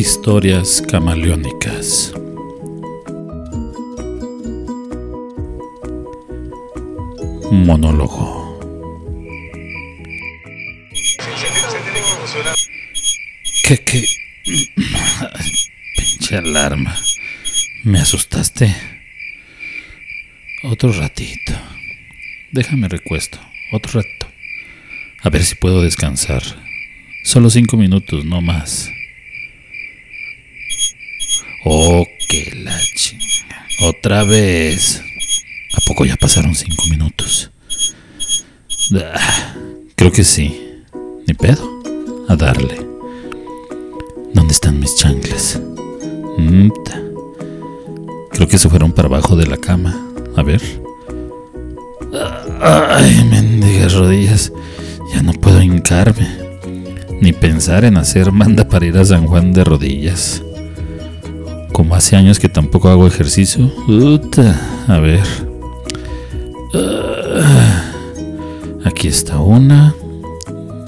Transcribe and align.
Historias 0.00 0.82
camaleónicas. 0.90 2.14
Monólogo. 7.52 8.58
¿Qué, 13.62 13.76
qué? 13.76 14.06
Pinche 15.94 16.36
alarma. 16.38 16.96
Me 17.84 17.98
asustaste. 18.00 18.74
Otro 20.62 20.94
ratito. 20.94 21.52
Déjame 22.52 22.88
recuesto. 22.88 23.38
Otro 23.70 24.00
rato. 24.00 24.32
A 25.20 25.28
ver 25.28 25.44
si 25.44 25.56
puedo 25.56 25.82
descansar. 25.82 26.42
Solo 27.22 27.50
cinco 27.50 27.76
minutos, 27.76 28.24
no 28.24 28.40
más. 28.40 28.90
Oh, 31.64 32.04
que 32.28 32.52
la. 32.64 32.78
Otra 33.82 34.24
vez. 34.24 35.02
¿A 35.74 35.80
poco 35.86 36.04
ya 36.04 36.16
pasaron 36.16 36.54
cinco 36.54 36.84
minutos? 36.90 37.50
Ah, 38.94 39.54
creo 39.94 40.10
que 40.10 40.24
sí. 40.24 40.60
Ni 41.26 41.34
pedo. 41.34 41.80
A 42.28 42.36
darle. 42.36 42.76
¿Dónde 44.34 44.52
están 44.52 44.80
mis 44.80 44.94
chanclas? 44.96 45.60
Creo 48.32 48.48
que 48.48 48.58
se 48.58 48.70
fueron 48.70 48.92
para 48.92 49.08
abajo 49.08 49.36
de 49.36 49.46
la 49.46 49.58
cama. 49.58 49.94
A 50.36 50.42
ver. 50.42 50.62
Ay, 52.62 53.24
mendigas 53.30 53.92
rodillas. 53.92 54.52
Ya 55.14 55.22
no 55.22 55.32
puedo 55.32 55.60
hincarme. 55.60 56.26
Ni 57.20 57.32
pensar 57.32 57.84
en 57.84 57.98
hacer 57.98 58.32
manda 58.32 58.66
para 58.66 58.86
ir 58.86 58.96
a 58.96 59.04
San 59.04 59.26
Juan 59.26 59.52
de 59.52 59.64
rodillas. 59.64 60.42
Como 61.80 61.94
hace 61.94 62.14
años 62.14 62.38
que 62.38 62.50
tampoco 62.50 62.90
hago 62.90 63.06
ejercicio. 63.06 63.72
A 64.86 64.98
ver. 64.98 65.22
Ah, 66.74 67.92
aquí 68.84 69.08
está 69.08 69.38
una 69.38 69.94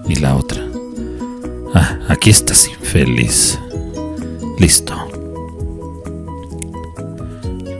y 0.06 0.16
la 0.16 0.36
otra. 0.36 0.62
Ah, 1.74 1.98
aquí 2.08 2.28
estás 2.28 2.68
infeliz. 2.68 3.58
Listo. 4.58 4.94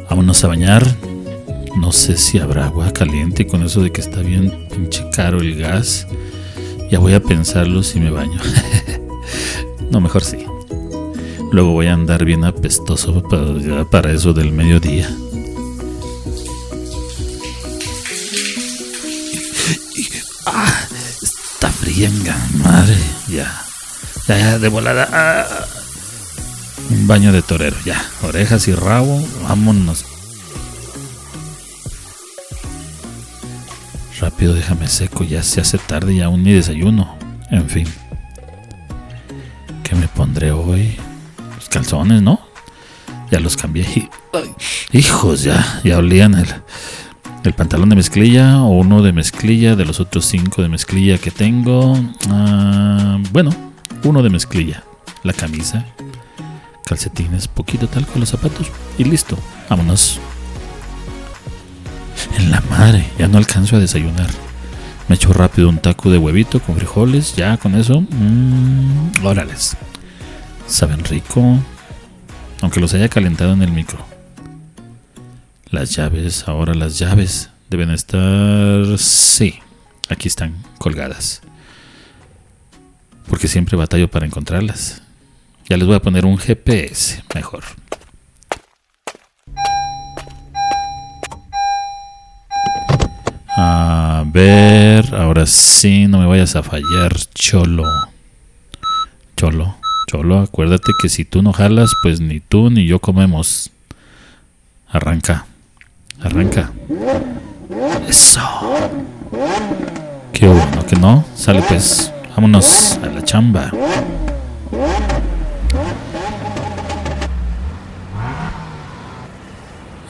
Vámonos 0.08 0.42
a 0.42 0.48
bañar. 0.48 0.82
No 1.76 1.92
sé 1.92 2.16
si 2.16 2.38
habrá 2.38 2.68
agua 2.68 2.94
caliente 2.94 3.46
con 3.46 3.62
eso 3.62 3.82
de 3.82 3.92
que 3.92 4.00
está 4.00 4.22
bien 4.22 4.68
pinche 4.70 5.04
caro 5.14 5.42
el 5.42 5.58
gas. 5.58 6.06
Ya 6.90 6.98
voy 6.98 7.12
a 7.12 7.20
pensarlo 7.22 7.82
si 7.82 8.00
me 8.00 8.10
baño. 8.10 8.40
no, 9.90 10.00
mejor 10.00 10.24
sí. 10.24 10.46
Luego 11.52 11.72
voy 11.72 11.86
a 11.88 11.92
andar 11.92 12.24
bien 12.24 12.44
apestoso 12.44 13.22
para, 13.22 13.84
para 13.84 14.10
eso 14.10 14.32
del 14.32 14.52
mediodía. 14.52 15.06
Ah, 20.46 20.86
está 21.20 21.68
fría 21.70 22.10
madre. 22.54 22.96
Ya. 23.28 23.52
Ya, 24.28 24.38
ya, 24.38 24.58
de 24.58 24.68
volada. 24.68 25.06
Ah. 25.12 25.46
Un 26.88 27.06
baño 27.06 27.32
de 27.32 27.42
torero, 27.42 27.76
ya. 27.84 28.02
Orejas 28.22 28.66
y 28.68 28.74
rabo, 28.74 29.22
vámonos. 29.42 30.06
Rápido, 34.18 34.54
déjame 34.54 34.88
seco, 34.88 35.22
ya 35.22 35.42
se 35.42 35.60
hace 35.60 35.76
tarde 35.76 36.14
y 36.14 36.22
aún 36.22 36.44
ni 36.44 36.52
desayuno. 36.52 37.18
En 37.50 37.68
fin. 37.68 37.86
¿Qué 39.82 39.94
me 39.94 40.08
pondré 40.08 40.50
hoy? 40.50 40.96
Calzones, 41.72 42.22
¿no? 42.22 42.40
Ya 43.30 43.40
los 43.40 43.56
cambié. 43.56 43.86
y- 44.92 44.98
hijos, 44.98 45.42
ya, 45.42 45.80
ya 45.84 45.98
olían 45.98 46.34
el, 46.34 46.46
el 47.44 47.52
pantalón 47.54 47.88
de 47.88 47.96
mezclilla 47.96 48.60
o 48.62 48.68
uno 48.78 49.02
de 49.02 49.12
mezclilla 49.12 49.74
de 49.74 49.84
los 49.86 50.00
otros 50.00 50.26
cinco 50.26 50.60
de 50.62 50.68
mezclilla 50.68 51.18
que 51.18 51.30
tengo. 51.30 51.98
Ah, 52.28 53.18
bueno, 53.32 53.50
uno 54.04 54.22
de 54.22 54.30
mezclilla. 54.30 54.82
La 55.22 55.32
camisa, 55.32 55.86
calcetines, 56.84 57.48
poquito 57.48 57.86
tal 57.88 58.06
con 58.06 58.20
los 58.20 58.28
zapatos 58.30 58.66
y 58.98 59.04
listo. 59.04 59.38
Vámonos. 59.70 60.20
En 62.38 62.50
la 62.50 62.60
madre, 62.68 63.08
ya 63.18 63.28
no 63.28 63.38
alcanzo 63.38 63.76
a 63.76 63.78
desayunar. 63.78 64.28
Me 65.08 65.14
echo 65.16 65.32
rápido 65.32 65.68
un 65.68 65.78
taco 65.78 66.10
de 66.10 66.18
huevito 66.18 66.60
con 66.60 66.76
frijoles, 66.76 67.34
ya 67.36 67.56
con 67.56 67.74
eso. 67.76 68.00
Mmm, 68.00 69.24
órales. 69.24 69.76
Saben 70.66 71.04
rico, 71.04 71.58
aunque 72.62 72.80
los 72.80 72.94
haya 72.94 73.08
calentado 73.08 73.52
en 73.52 73.62
el 73.62 73.72
micro. 73.72 73.98
Las 75.70 75.94
llaves, 75.94 76.48
ahora 76.48 76.74
las 76.74 76.98
llaves 76.98 77.50
deben 77.68 77.90
estar... 77.90 78.98
Sí, 78.98 79.58
aquí 80.08 80.28
están 80.28 80.54
colgadas. 80.78 81.42
Porque 83.28 83.48
siempre 83.48 83.76
batallo 83.76 84.08
para 84.08 84.26
encontrarlas. 84.26 85.02
Ya 85.68 85.76
les 85.76 85.86
voy 85.86 85.96
a 85.96 86.02
poner 86.02 86.24
un 86.24 86.38
GPS, 86.38 87.24
mejor. 87.34 87.64
A 93.56 94.24
ver, 94.26 95.14
ahora 95.14 95.46
sí, 95.46 96.06
no 96.06 96.18
me 96.18 96.26
vayas 96.26 96.54
a 96.54 96.62
fallar, 96.62 97.16
cholo. 97.34 97.84
Cholo, 99.36 99.76
cholo, 100.12 100.40
acuérdate 100.40 100.92
que 101.00 101.08
si 101.08 101.24
tú 101.24 101.42
no 101.42 101.54
jalas, 101.54 101.90
pues 102.02 102.20
ni 102.20 102.40
tú 102.40 102.68
ni 102.68 102.86
yo 102.86 102.98
comemos. 102.98 103.70
Arranca, 104.88 105.46
arranca. 106.20 106.70
Eso. 108.06 108.42
Qué 110.34 110.46
bueno 110.46 110.84
que 110.86 110.96
no. 110.96 111.24
Sale 111.34 111.62
pues, 111.62 112.12
vámonos 112.36 112.98
a 113.02 113.06
la 113.06 113.24
chamba. 113.24 113.72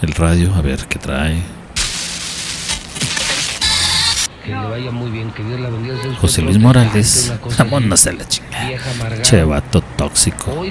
El 0.02 0.12
radio, 0.14 0.52
a 0.52 0.62
ver 0.62 0.80
qué 0.88 0.98
trae. 0.98 1.61
Que 4.52 4.58
le 4.58 4.68
vaya 4.68 4.90
muy 4.90 5.10
bien, 5.10 5.30
que 5.30 5.42
Dios 5.42 5.58
la 5.60 5.70
bendiga. 5.70 5.94
Dios 5.94 6.18
José 6.18 6.42
Luis 6.42 6.58
Morales. 6.58 7.32
Vámonos 7.58 8.06
a 8.06 8.12
la 8.12 8.28
chingada. 8.28 9.22
Che 9.22 9.42
vato 9.44 9.80
tóxico. 9.96 10.62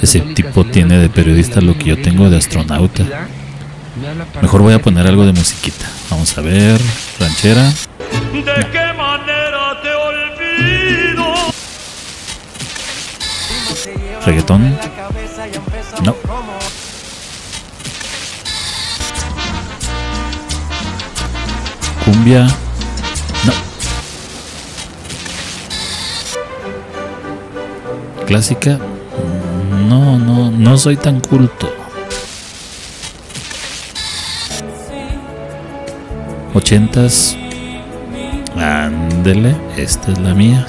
Ese 0.00 0.20
tipo 0.20 0.64
tiene 0.64 0.96
de 0.96 1.10
periodista 1.10 1.60
lo 1.60 1.76
que 1.76 1.84
yo 1.84 2.00
tengo 2.00 2.30
de 2.30 2.38
astronauta. 2.38 3.04
Mejor 4.40 4.62
voy 4.62 4.72
a 4.72 4.80
poner 4.80 5.06
algo 5.06 5.26
de 5.26 5.34
musiquita. 5.34 5.84
Vamos 6.08 6.36
a 6.38 6.40
ver. 6.40 6.80
Ranchera. 7.20 7.62
¿De 7.62 8.42
qué 8.72 8.92
manera 8.96 9.82
te 9.82 9.90
olvido? 9.90 11.34
Reggaetón. 14.24 14.78
No. 16.02 16.16
Cumbia. 22.02 22.46
Clásica. 28.26 28.78
No, 29.88 30.18
no, 30.18 30.50
no 30.50 30.78
soy 30.78 30.96
tan 30.96 31.20
culto. 31.20 31.72
Ochentas. 36.52 37.36
Ándele, 38.56 39.54
esta 39.76 40.12
es 40.12 40.18
la 40.18 40.34
mía. 40.34 40.66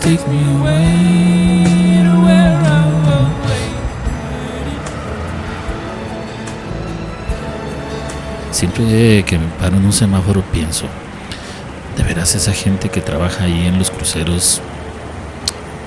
Take 0.00 0.20
me. 0.28 0.84
Siempre 8.54 9.24
que 9.24 9.36
me 9.36 9.46
paro 9.58 9.76
en 9.76 9.84
un 9.84 9.92
semáforo 9.92 10.40
pienso, 10.52 10.86
de 11.96 12.02
veras 12.02 12.34
esa 12.34 12.52
gente 12.52 12.88
que 12.88 13.00
trabaja 13.00 13.44
ahí 13.44 13.66
en 13.66 13.78
los 13.78 13.90
cruceros, 13.90 14.60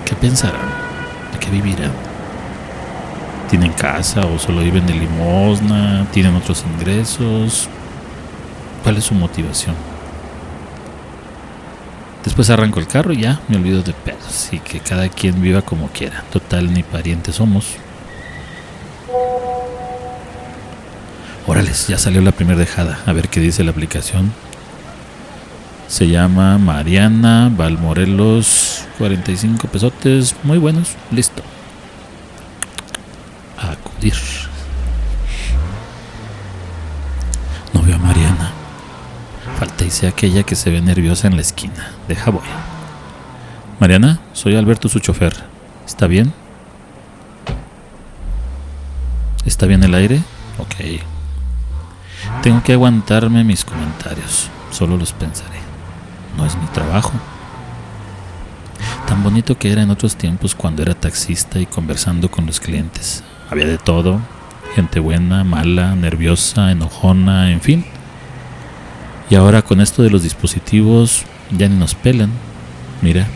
¿qué 0.06 0.16
pensarán? 0.16 0.70
¿De 1.34 1.40
qué 1.40 1.50
vivirán? 1.50 1.92
¿Tienen 3.50 3.72
casa 3.74 4.26
o 4.26 4.38
solo 4.38 4.62
viven 4.62 4.86
de 4.86 4.94
limosna? 4.94 6.06
¿Tienen 6.12 6.36
otros 6.36 6.64
ingresos? 6.76 7.70
¿Cuál 8.84 8.98
es 8.98 9.06
su 9.06 9.14
motivación? 9.14 9.76
Después 12.24 12.50
arranco 12.50 12.80
el 12.80 12.88
carro 12.88 13.14
y 13.14 13.22
ya 13.22 13.40
me 13.48 13.56
olvido 13.56 13.82
de 13.82 13.94
pedos 13.94 14.50
y 14.52 14.60
que 14.60 14.82
cada 14.82 15.08
quien 15.08 15.42
viva 15.42 15.62
como 15.62 15.88
quiera. 15.88 16.24
Total, 16.32 16.74
ni 16.74 16.84
parientes 16.84 17.36
somos. 17.36 17.76
Órales, 21.46 21.88
ya 21.88 21.98
salió 21.98 22.22
la 22.22 22.34
primera 22.34 22.60
dejada. 22.60 23.00
A 23.06 23.14
ver 23.14 23.30
qué 23.30 23.40
dice 23.40 23.64
la 23.64 23.72
aplicación. 23.72 24.34
Se 25.88 26.10
llama 26.10 26.58
Mariana 26.58 27.50
Valmorelos, 27.56 28.86
45 28.98 29.68
pesotes, 29.70 30.36
muy 30.44 30.58
buenos, 30.58 30.96
listo. 31.12 31.42
A 33.58 33.72
acudir. 33.72 34.14
No 37.74 37.82
veo 37.84 37.96
a 37.96 38.00
Mariana. 38.00 38.52
Falta 39.58 39.86
y 39.86 39.90
sea 39.90 40.10
aquella 40.10 40.44
que 40.44 40.56
se 40.56 40.70
ve 40.70 40.82
nerviosa 40.82 41.28
en 41.28 41.36
la 41.36 41.42
esquina. 41.42 41.92
Deja 42.08 42.32
voy. 42.32 42.44
Mariana, 43.80 44.20
soy 44.34 44.56
Alberto, 44.56 44.90
su 44.90 45.00
chofer. 45.00 45.34
¿Está 45.86 46.08
bien? 46.08 46.34
¿Está 49.46 49.66
bien 49.68 49.84
el 49.84 49.96
aire? 49.96 50.22
Ok. 50.58 51.02
Tengo 52.44 52.62
que 52.62 52.74
aguantarme 52.74 53.46
mis 53.46 53.64
comentarios. 53.64 54.50
Solo 54.70 54.98
los 54.98 55.14
pensaré. 55.14 55.67
No 56.38 56.46
es 56.46 56.56
mi 56.56 56.68
trabajo. 56.68 57.12
Tan 59.08 59.24
bonito 59.24 59.58
que 59.58 59.72
era 59.72 59.82
en 59.82 59.90
otros 59.90 60.16
tiempos 60.16 60.54
cuando 60.54 60.82
era 60.82 60.94
taxista 60.94 61.60
y 61.60 61.66
conversando 61.66 62.30
con 62.30 62.46
los 62.46 62.60
clientes. 62.60 63.24
Había 63.50 63.66
de 63.66 63.78
todo. 63.78 64.20
Gente 64.76 65.00
buena, 65.00 65.44
mala, 65.44 65.96
nerviosa, 65.96 66.72
enojona, 66.72 67.52
en 67.52 67.62
fin. 67.62 67.86
Y 69.30 69.36
ahora 69.36 69.62
con 69.62 69.82
esto 69.82 70.04
de 70.04 70.10
los 70.10 70.24
dispositivos 70.24 71.24
ya 71.52 71.68
ni 71.68 71.76
nos 71.76 71.96
pelan. 71.96 72.32
Mira, 73.02 73.28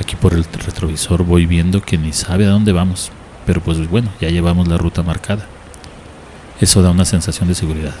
aquí 0.00 0.16
por 0.16 0.34
el 0.34 0.44
retrovisor 0.44 1.24
voy 1.24 1.46
viendo 1.46 1.82
que 1.82 1.98
ni 1.98 2.12
sabe 2.12 2.46
a 2.46 2.50
dónde 2.50 2.72
vamos. 2.72 3.10
Pero 3.46 3.60
pues 3.60 3.88
bueno, 3.88 4.10
ya 4.20 4.28
llevamos 4.28 4.68
la 4.68 4.78
ruta 4.78 5.02
marcada. 5.02 5.46
Eso 6.60 6.82
da 6.82 6.90
una 6.90 7.04
sensación 7.04 7.48
de 7.48 7.54
seguridad. 7.54 7.94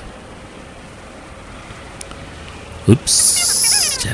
Ups, 2.86 3.41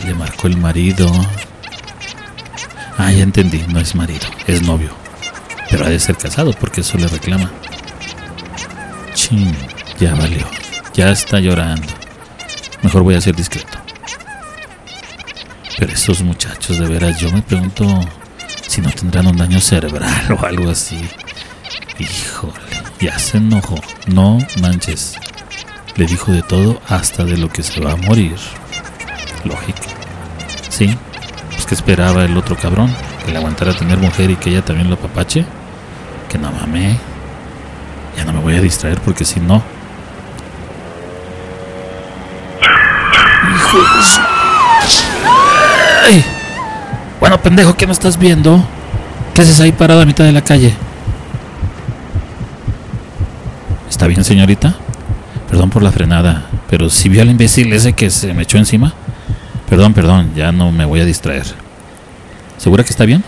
le 0.09 0.15
marcó 0.15 0.47
el 0.47 0.57
marido. 0.57 1.11
Ah, 2.97 3.13
ya 3.13 3.23
entendí, 3.23 3.63
no 3.69 3.79
es 3.79 3.95
marido, 3.95 4.27
es 4.47 4.63
novio. 4.63 4.91
Pero 5.71 5.85
ha 5.85 5.91
de 5.91 6.01
ser 6.01 6.17
casado 6.17 6.53
porque 6.55 6.81
eso 6.81 6.97
le 6.97 7.07
reclama. 7.09 7.51
Chin, 9.13 9.55
ya 10.01 10.15
valió. 10.15 10.47
Ya 10.95 11.11
está 11.11 11.41
llorando. 11.41 11.87
Mejor 12.83 13.03
voy 13.03 13.17
a 13.17 13.21
ser 13.21 13.37
discreto. 13.37 13.79
Pero 15.79 15.93
estos 15.93 16.23
muchachos, 16.23 16.79
de 16.79 16.89
veras, 16.89 17.21
yo 17.21 17.31
me 17.31 17.43
pregunto 17.43 18.01
si 18.67 18.81
no 18.81 18.91
tendrán 18.91 19.27
un 19.27 19.37
daño 19.37 19.61
cerebral 19.61 20.33
o 20.41 20.47
algo 20.47 20.71
así. 20.71 21.07
Híjole, 21.99 22.55
ya 22.99 23.19
se 23.19 23.37
enojó. 23.37 23.79
No 24.07 24.39
manches. 24.63 25.17
Le 25.97 26.07
dijo 26.07 26.33
de 26.33 26.43
todo 26.43 26.81
hasta 26.89 27.25
de 27.25 27.37
lo 27.37 27.51
que 27.51 27.63
se 27.63 27.81
va 27.81 27.93
a 27.93 27.97
morir. 27.97 28.37
Lógico. 29.45 29.98
Sí, 30.79 30.97
pues 31.51 31.67
que 31.67 31.75
esperaba 31.75 32.23
el 32.25 32.37
otro 32.37 32.55
cabrón, 32.57 32.95
que 33.27 33.33
le 33.33 33.39
aguantara 33.39 33.75
tener 33.77 33.99
mujer 33.99 34.31
y 34.31 34.37
que 34.37 34.51
ella 34.51 34.65
también 34.65 34.89
lo 34.89 34.95
apapache. 34.95 35.45
Que 36.29 36.39
no 36.39 36.53
mame. 36.53 36.97
Ya 38.17 38.25
no 38.25 38.33
me 38.33 38.39
voy 38.39 38.55
a 38.55 38.61
distraer 38.61 39.01
porque 39.01 39.25
si 39.25 39.41
no. 39.41 39.61
Hijo 43.57 43.79
de 43.79 44.05
su- 44.05 44.21
¡Ay! 46.05 46.25
Bueno, 47.19 47.39
pendejo, 47.43 47.75
¿qué 47.75 47.85
no 47.87 47.93
estás 47.93 48.17
viendo? 48.17 48.65
¿Qué 49.35 49.43
haces 49.43 49.59
ahí 49.59 49.73
parado 49.73 50.03
a 50.03 50.07
mitad 50.07 50.23
de 50.25 50.31
la 50.33 50.43
calle? 50.43 50.75
¿Está 53.91 54.07
bien, 54.07 54.23
señorita? 54.23 54.77
Perdón 55.51 55.71
por 55.71 55.83
la 55.83 55.91
frenada, 55.91 56.47
pero 56.71 56.89
si 56.89 57.09
vio 57.09 57.23
al 57.23 57.31
imbécil 57.31 57.73
ese 57.73 57.95
que 57.95 58.11
se 58.11 58.33
me 58.33 58.43
echó 58.45 58.59
encima. 58.59 58.93
Perdón, 59.69 59.93
perdón, 59.93 60.33
ya 60.35 60.51
no 60.51 60.73
me 60.73 60.85
voy 60.85 61.01
a 61.01 61.05
distraer. 61.05 61.45
¿Segura 62.57 62.85
que 62.85 62.91
está 62.91 63.05
bien? 63.05 63.23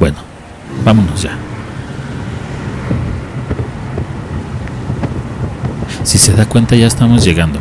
Bueno, 0.00 0.16
vámonos 0.84 1.22
ya. 1.22 1.36
Si 6.02 6.16
se 6.16 6.32
da 6.32 6.46
cuenta 6.46 6.76
ya 6.76 6.86
estamos 6.86 7.24
llegando. 7.24 7.60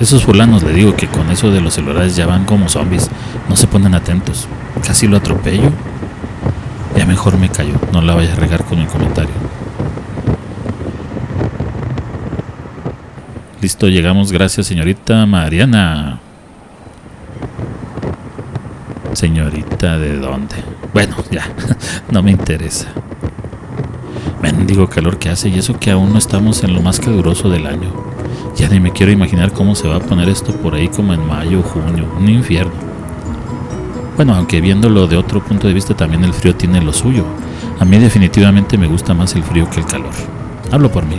Esos 0.00 0.22
fulanos 0.22 0.62
le 0.62 0.72
digo 0.72 0.94
que 0.94 1.08
con 1.08 1.28
eso 1.30 1.50
de 1.50 1.60
los 1.60 1.74
celulares 1.74 2.14
ya 2.14 2.26
van 2.26 2.44
como 2.44 2.68
zombies. 2.68 3.10
No 3.48 3.56
se 3.56 3.66
ponen 3.66 3.94
atentos. 3.94 4.46
Casi 4.86 5.08
lo 5.08 5.16
atropello. 5.16 5.72
Ya 6.96 7.04
mejor 7.04 7.36
me 7.36 7.48
callo. 7.48 7.74
No 7.92 8.00
la 8.00 8.14
vaya 8.14 8.32
a 8.32 8.36
regar 8.36 8.64
con 8.64 8.78
mi 8.78 8.86
comentario. 8.86 9.32
Listo, 13.60 13.88
llegamos. 13.88 14.30
Gracias, 14.30 14.68
señorita 14.68 15.26
Mariana. 15.26 16.20
Señorita, 19.18 19.98
¿de 19.98 20.16
dónde? 20.16 20.54
Bueno, 20.94 21.16
ya, 21.28 21.44
no 22.12 22.22
me 22.22 22.30
interesa. 22.30 22.86
Mendigo 24.40 24.88
calor 24.88 25.18
que 25.18 25.28
hace 25.28 25.48
y 25.48 25.58
eso 25.58 25.76
que 25.80 25.90
aún 25.90 26.12
no 26.12 26.20
estamos 26.20 26.62
en 26.62 26.72
lo 26.72 26.82
más 26.82 27.00
caluroso 27.00 27.50
del 27.50 27.66
año. 27.66 27.92
Ya 28.54 28.68
ni 28.68 28.78
me 28.78 28.92
quiero 28.92 29.10
imaginar 29.10 29.50
cómo 29.50 29.74
se 29.74 29.88
va 29.88 29.96
a 29.96 29.98
poner 29.98 30.28
esto 30.28 30.52
por 30.52 30.76
ahí 30.76 30.86
como 30.86 31.14
en 31.14 31.26
mayo 31.26 31.58
o 31.58 31.62
junio. 31.64 32.06
Un 32.16 32.28
infierno. 32.28 32.70
Bueno, 34.14 34.36
aunque 34.36 34.60
viéndolo 34.60 35.08
de 35.08 35.16
otro 35.16 35.42
punto 35.42 35.66
de 35.66 35.74
vista 35.74 35.96
también 35.96 36.22
el 36.22 36.32
frío 36.32 36.54
tiene 36.54 36.80
lo 36.80 36.92
suyo. 36.92 37.24
A 37.80 37.84
mí 37.84 37.98
definitivamente 37.98 38.78
me 38.78 38.86
gusta 38.86 39.14
más 39.14 39.34
el 39.34 39.42
frío 39.42 39.68
que 39.68 39.80
el 39.80 39.86
calor. 39.86 40.14
Hablo 40.70 40.92
por 40.92 41.04
mí. 41.04 41.16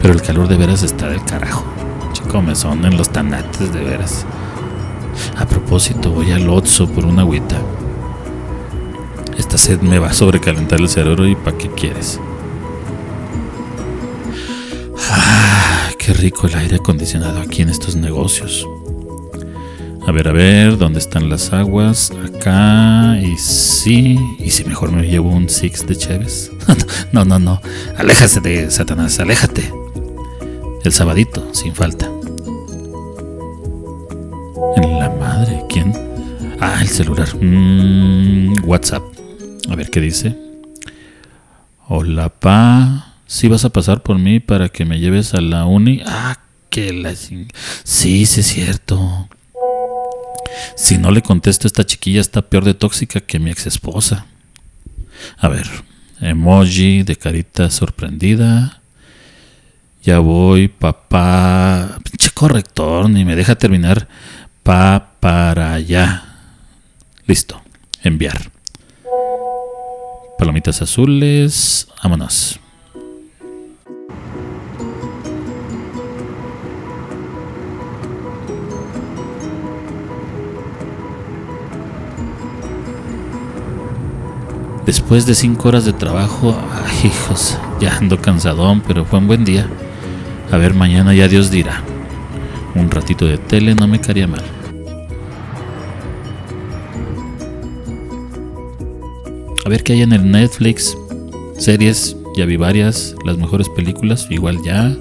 Pero 0.00 0.14
el 0.14 0.22
calor 0.22 0.46
de 0.46 0.56
veras 0.56 0.84
está 0.84 1.08
del 1.08 1.24
carajo. 1.24 1.64
Chico, 2.12 2.40
me 2.40 2.54
son 2.54 2.84
en 2.84 2.96
los 2.96 3.10
tanates 3.10 3.72
de 3.72 3.82
veras. 3.82 4.24
A 5.36 5.46
propósito, 5.46 6.10
voy 6.10 6.32
al 6.32 6.48
Otso 6.48 6.88
por 6.88 7.04
una 7.04 7.22
agüita. 7.22 7.60
Esta 9.36 9.56
sed 9.58 9.80
me 9.80 9.98
va 9.98 10.10
a 10.10 10.12
sobrecalentar 10.12 10.80
el 10.80 10.88
cerebro 10.88 11.26
y 11.26 11.34
¿para 11.34 11.56
qué 11.56 11.70
quieres? 11.70 12.20
Ah, 15.10 15.90
qué 15.98 16.12
rico 16.12 16.46
el 16.46 16.54
aire 16.54 16.76
acondicionado 16.76 17.40
aquí 17.40 17.62
en 17.62 17.70
estos 17.70 17.96
negocios. 17.96 18.66
A 20.06 20.12
ver, 20.12 20.28
a 20.28 20.32
ver, 20.32 20.78
¿dónde 20.78 20.98
están 20.98 21.28
las 21.28 21.52
aguas? 21.52 22.10
Acá, 22.10 23.18
y 23.22 23.36
sí. 23.38 24.18
¿Y 24.38 24.50
si 24.50 24.64
mejor 24.64 24.92
me 24.92 25.06
llevo 25.06 25.30
un 25.30 25.48
Six 25.48 25.86
de 25.86 25.96
Chévez? 25.96 26.50
no, 27.12 27.24
no, 27.24 27.38
no. 27.38 27.60
Aléjate 27.96 28.40
de 28.40 28.70
Satanás, 28.70 29.20
aléjate. 29.20 29.72
El 30.82 30.92
sabadito, 30.92 31.46
sin 31.52 31.74
falta. 31.74 32.10
Celular. 36.90 37.28
Mm, 37.34 38.64
WhatsApp. 38.64 39.02
A 39.68 39.76
ver 39.76 39.90
qué 39.90 40.00
dice. 40.00 40.36
Hola, 41.88 42.28
pa. 42.28 43.14
¿Sí 43.26 43.48
vas 43.48 43.64
a 43.64 43.70
pasar 43.70 44.02
por 44.02 44.18
mí 44.18 44.40
para 44.40 44.68
que 44.68 44.84
me 44.84 44.98
lleves 44.98 45.34
a 45.34 45.40
la 45.40 45.64
uni? 45.64 46.02
Ah, 46.04 46.38
que 46.68 46.92
la... 46.92 47.14
Sí, 47.14 47.46
sí 47.84 48.40
es 48.40 48.46
cierto. 48.46 49.28
Si 50.76 50.98
no 50.98 51.10
le 51.10 51.22
contesto, 51.22 51.66
esta 51.66 51.84
chiquilla 51.84 52.20
está 52.20 52.42
peor 52.42 52.64
de 52.64 52.74
tóxica 52.74 53.20
que 53.20 53.38
mi 53.38 53.50
ex 53.50 53.66
esposa. 53.66 54.26
A 55.38 55.48
ver, 55.48 55.66
emoji 56.20 57.02
de 57.02 57.16
carita 57.16 57.70
sorprendida. 57.70 58.80
Ya 60.02 60.18
voy, 60.18 60.68
papá. 60.68 61.98
Pinche 62.02 62.30
corrector, 62.30 63.10
ni 63.10 63.24
me 63.24 63.36
deja 63.36 63.54
terminar. 63.54 64.08
Pa 64.62 65.12
para 65.20 65.74
allá. 65.74 66.29
Listo, 67.30 67.62
enviar. 68.02 68.50
Palomitas 70.36 70.82
azules, 70.82 71.86
vámonos. 72.02 72.58
Después 84.84 85.24
de 85.24 85.36
cinco 85.36 85.68
horas 85.68 85.84
de 85.84 85.92
trabajo, 85.92 86.60
hijos, 87.04 87.56
ya 87.80 87.96
ando 87.96 88.20
cansadón, 88.20 88.80
pero 88.80 89.04
fue 89.04 89.20
un 89.20 89.28
buen 89.28 89.44
día. 89.44 89.68
A 90.50 90.56
ver, 90.56 90.74
mañana 90.74 91.14
ya 91.14 91.28
Dios 91.28 91.52
dirá. 91.52 91.80
Un 92.74 92.90
ratito 92.90 93.24
de 93.24 93.38
tele 93.38 93.76
no 93.76 93.86
me 93.86 94.00
caería 94.00 94.26
mal. 94.26 94.42
Ver 99.70 99.84
qué 99.84 99.92
hay 99.92 100.02
en 100.02 100.12
el 100.12 100.28
Netflix. 100.30 100.98
Series, 101.56 102.16
ya 102.36 102.44
vi 102.44 102.56
varias, 102.56 103.14
las 103.24 103.38
mejores 103.38 103.68
películas, 103.68 104.26
igual 104.28 104.58
ya. 104.64 104.94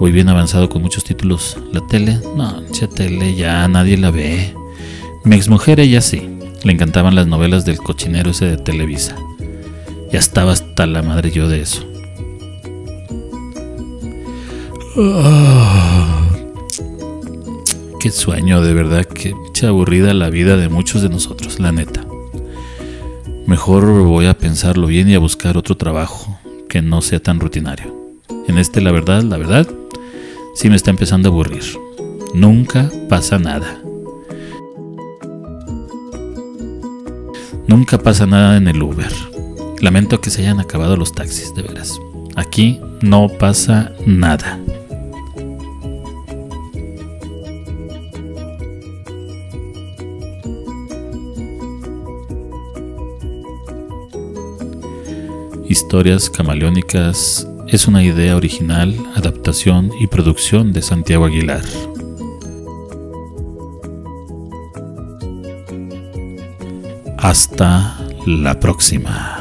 Voy 0.00 0.10
bien 0.10 0.28
avanzado 0.28 0.68
con 0.68 0.82
muchos 0.82 1.04
títulos. 1.04 1.56
La 1.72 1.86
tele, 1.86 2.18
no, 2.36 2.62
ya 2.72 2.88
tele 2.88 3.36
ya 3.36 3.66
nadie 3.68 3.96
la 3.96 4.10
ve. 4.10 4.52
Mi 5.24 5.36
exmujer 5.36 5.78
ella 5.78 6.00
sí. 6.00 6.28
Le 6.64 6.72
encantaban 6.72 7.14
las 7.14 7.28
novelas 7.28 7.64
del 7.64 7.78
cochinero 7.78 8.32
ese 8.32 8.46
de 8.46 8.56
Televisa. 8.56 9.16
Ya 10.12 10.18
estaba 10.18 10.52
hasta 10.52 10.86
la 10.86 11.02
madre 11.02 11.30
yo 11.30 11.48
de 11.48 11.62
eso. 11.62 11.86
Qué 18.00 18.10
sueño, 18.10 18.62
de 18.62 18.74
verdad, 18.74 19.06
echa 19.14 19.68
aburrida 19.68 20.12
la 20.12 20.28
vida 20.28 20.56
de 20.56 20.68
muchos 20.68 21.02
de 21.02 21.08
nosotros, 21.08 21.60
la 21.60 21.70
neta. 21.70 22.09
Mejor 23.50 23.84
voy 24.04 24.26
a 24.26 24.38
pensarlo 24.38 24.86
bien 24.86 25.08
y 25.08 25.16
a 25.16 25.18
buscar 25.18 25.56
otro 25.56 25.76
trabajo 25.76 26.38
que 26.68 26.82
no 26.82 27.02
sea 27.02 27.18
tan 27.18 27.40
rutinario. 27.40 27.92
En 28.46 28.58
este, 28.58 28.80
la 28.80 28.92
verdad, 28.92 29.24
la 29.24 29.38
verdad, 29.38 29.66
sí 30.54 30.70
me 30.70 30.76
está 30.76 30.90
empezando 30.90 31.28
a 31.28 31.32
aburrir. 31.32 31.64
Nunca 32.32 32.88
pasa 33.08 33.40
nada. 33.40 33.80
Nunca 37.66 37.98
pasa 37.98 38.24
nada 38.24 38.56
en 38.56 38.68
el 38.68 38.80
Uber. 38.80 39.12
Lamento 39.80 40.20
que 40.20 40.30
se 40.30 40.42
hayan 40.42 40.60
acabado 40.60 40.96
los 40.96 41.12
taxis, 41.12 41.52
de 41.52 41.62
veras. 41.62 41.98
Aquí 42.36 42.78
no 43.02 43.26
pasa 43.26 43.90
nada. 44.06 44.60
Historias 55.90 56.30
camaleónicas 56.30 57.48
es 57.66 57.88
una 57.88 58.04
idea 58.04 58.36
original, 58.36 58.94
adaptación 59.16 59.90
y 59.98 60.06
producción 60.06 60.72
de 60.72 60.82
Santiago 60.82 61.24
Aguilar. 61.24 61.64
Hasta 67.18 67.98
la 68.24 68.60
próxima. 68.60 69.39